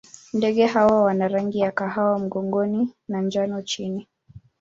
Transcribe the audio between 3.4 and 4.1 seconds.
chini.